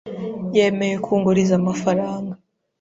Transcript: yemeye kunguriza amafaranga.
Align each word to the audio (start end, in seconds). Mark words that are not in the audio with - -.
yemeye 0.55 0.95
kunguriza 1.05 1.53
amafaranga. 1.59 2.33